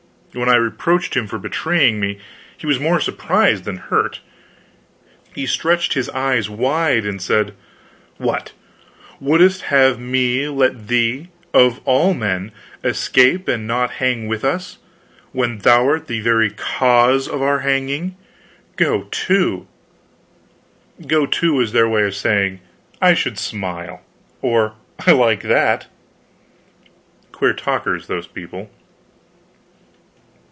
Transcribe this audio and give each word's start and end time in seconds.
Then 0.33 0.47
I 0.47 0.55
reproached 0.55 1.17
him 1.17 1.27
for 1.27 1.37
betraying 1.37 1.99
me. 1.99 2.17
He 2.57 2.65
was 2.65 2.79
more 2.79 3.01
surprised 3.01 3.65
than 3.65 3.75
hurt. 3.75 4.21
He 5.35 5.45
stretched 5.45 5.93
his 5.93 6.09
eyes 6.11 6.49
wide, 6.49 7.05
and 7.05 7.21
said: 7.21 7.53
"What, 8.15 8.53
wouldst 9.19 9.63
have 9.63 9.99
me 9.99 10.47
let 10.47 10.87
thee, 10.87 11.27
of 11.53 11.81
all 11.83 12.13
men, 12.13 12.53
escape 12.81 13.49
and 13.49 13.67
not 13.67 13.91
hang 13.99 14.25
with 14.29 14.45
us, 14.45 14.77
when 15.33 15.57
thou'rt 15.59 16.07
the 16.07 16.21
very 16.21 16.51
cause 16.51 17.27
of 17.27 17.41
our 17.41 17.59
hanging? 17.59 18.15
Go 18.77 19.09
to!" 19.27 19.67
"Go 21.07 21.25
to" 21.25 21.55
was 21.55 21.73
their 21.73 21.89
way 21.89 22.03
of 22.03 22.15
saying 22.15 22.61
"I 23.01 23.15
should 23.15 23.37
smile!" 23.37 24.01
or 24.41 24.75
"I 25.05 25.11
like 25.11 25.41
that!" 25.43 25.87
Queer 27.33 27.51
talkers, 27.51 28.07
those 28.07 28.27
people. 28.27 28.71